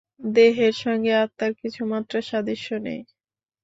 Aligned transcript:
দেহের 0.31 0.73
সঙ্গে 0.83 1.11
আত্মার 1.15 1.51
কিছুমাত্র 1.61 2.13
সাদৃশ্য 2.21 2.69
নেই। 2.85 3.01